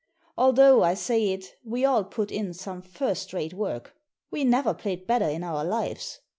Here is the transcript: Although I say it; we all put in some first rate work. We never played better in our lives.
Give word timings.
Although 0.35 0.81
I 0.81 0.95
say 0.95 1.29
it; 1.31 1.53
we 1.63 1.85
all 1.85 2.03
put 2.03 2.31
in 2.31 2.55
some 2.55 2.81
first 2.81 3.33
rate 3.33 3.53
work. 3.53 3.93
We 4.31 4.43
never 4.43 4.73
played 4.73 5.05
better 5.05 5.29
in 5.29 5.43
our 5.43 5.63
lives. 5.63 6.21